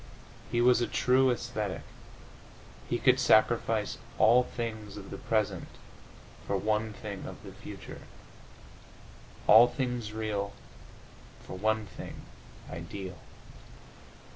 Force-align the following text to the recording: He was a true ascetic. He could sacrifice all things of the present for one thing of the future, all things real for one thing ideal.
He 0.51 0.61
was 0.61 0.81
a 0.81 0.87
true 0.87 1.29
ascetic. 1.29 1.83
He 2.89 2.97
could 2.97 3.19
sacrifice 3.19 3.99
all 4.17 4.41
things 4.41 4.97
of 4.97 5.11
the 5.11 5.17
present 5.19 5.67
for 6.47 6.57
one 6.57 6.91
thing 6.91 7.27
of 7.27 7.43
the 7.43 7.51
future, 7.51 8.01
all 9.45 9.67
things 9.67 10.11
real 10.11 10.53
for 11.45 11.53
one 11.53 11.85
thing 11.85 12.21
ideal. 12.67 13.19